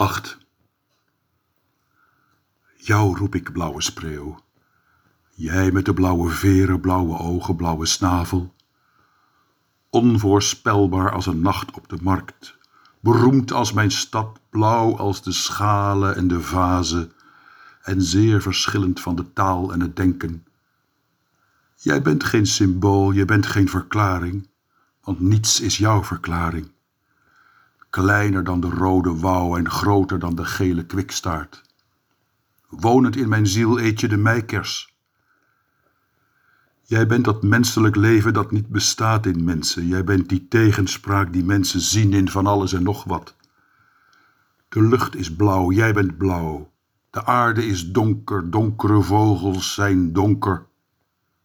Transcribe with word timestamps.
8. 0.00 0.38
Jou 2.76 3.16
roep 3.16 3.34
ik, 3.34 3.52
blauwe 3.52 3.82
spreeuw. 3.82 4.38
Jij 5.34 5.70
met 5.70 5.84
de 5.84 5.94
blauwe 5.94 6.30
veren, 6.30 6.80
blauwe 6.80 7.18
ogen, 7.18 7.56
blauwe 7.56 7.86
snavel. 7.86 8.54
Onvoorspelbaar 9.90 11.12
als 11.12 11.26
een 11.26 11.40
nacht 11.40 11.70
op 11.70 11.88
de 11.88 11.98
markt. 12.02 12.56
Beroemd 13.00 13.52
als 13.52 13.72
mijn 13.72 13.90
stad, 13.90 14.40
blauw 14.50 14.96
als 14.96 15.22
de 15.22 15.32
schalen 15.32 16.16
en 16.16 16.28
de 16.28 16.40
vazen. 16.40 17.12
En 17.82 18.02
zeer 18.02 18.42
verschillend 18.42 19.00
van 19.00 19.14
de 19.14 19.32
taal 19.32 19.72
en 19.72 19.80
het 19.80 19.96
denken. 19.96 20.46
Jij 21.76 22.02
bent 22.02 22.24
geen 22.24 22.46
symbool, 22.46 23.10
je 23.10 23.24
bent 23.24 23.46
geen 23.46 23.68
verklaring, 23.68 24.48
want 25.02 25.20
niets 25.20 25.60
is 25.60 25.78
jouw 25.78 26.04
verklaring. 26.04 26.72
Kleiner 27.90 28.44
dan 28.44 28.60
de 28.60 28.68
rode 28.68 29.16
wouw 29.16 29.56
en 29.56 29.70
groter 29.70 30.18
dan 30.18 30.34
de 30.34 30.44
gele 30.44 30.86
kwikstaart. 30.86 31.62
Wonend 32.68 33.16
in 33.16 33.28
mijn 33.28 33.46
ziel 33.46 33.80
eet 33.80 34.00
je 34.00 34.08
de 34.08 34.16
meikers. 34.16 34.94
Jij 36.82 37.06
bent 37.06 37.24
dat 37.24 37.42
menselijk 37.42 37.96
leven 37.96 38.32
dat 38.32 38.50
niet 38.50 38.68
bestaat 38.68 39.26
in 39.26 39.44
mensen. 39.44 39.86
Jij 39.86 40.04
bent 40.04 40.28
die 40.28 40.48
tegenspraak 40.48 41.32
die 41.32 41.44
mensen 41.44 41.80
zien 41.80 42.12
in 42.12 42.28
van 42.28 42.46
alles 42.46 42.72
en 42.72 42.82
nog 42.82 43.04
wat. 43.04 43.34
De 44.68 44.82
lucht 44.82 45.16
is 45.16 45.34
blauw, 45.34 45.72
jij 45.72 45.92
bent 45.92 46.18
blauw. 46.18 46.70
De 47.10 47.24
aarde 47.24 47.66
is 47.66 47.92
donker, 47.92 48.50
donkere 48.50 49.02
vogels 49.02 49.74
zijn 49.74 50.12
donker. 50.12 50.66